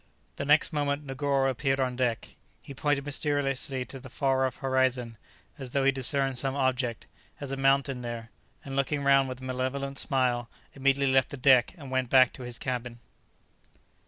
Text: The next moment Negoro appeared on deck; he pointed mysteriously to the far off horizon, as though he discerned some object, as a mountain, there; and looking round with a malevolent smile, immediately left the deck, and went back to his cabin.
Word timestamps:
The 0.37 0.45
next 0.45 0.73
moment 0.73 1.05
Negoro 1.05 1.47
appeared 1.47 1.79
on 1.79 1.95
deck; 1.95 2.29
he 2.63 2.73
pointed 2.73 3.05
mysteriously 3.05 3.85
to 3.85 3.99
the 3.99 4.09
far 4.09 4.47
off 4.47 4.55
horizon, 4.55 5.15
as 5.59 5.69
though 5.69 5.83
he 5.83 5.91
discerned 5.91 6.39
some 6.39 6.55
object, 6.55 7.05
as 7.39 7.51
a 7.51 7.55
mountain, 7.55 8.01
there; 8.01 8.31
and 8.65 8.75
looking 8.75 9.03
round 9.03 9.29
with 9.29 9.41
a 9.41 9.43
malevolent 9.43 9.99
smile, 9.99 10.49
immediately 10.73 11.13
left 11.13 11.29
the 11.29 11.37
deck, 11.37 11.75
and 11.77 11.91
went 11.91 12.09
back 12.09 12.33
to 12.33 12.41
his 12.41 12.57
cabin. 12.57 12.99